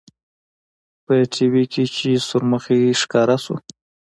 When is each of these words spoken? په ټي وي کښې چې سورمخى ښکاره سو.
په 1.05 1.13
ټي 1.33 1.45
وي 1.53 1.63
کښې 1.71 1.85
چې 1.95 2.09
سورمخى 2.27 2.81
ښکاره 3.01 3.37
سو. 3.45 3.55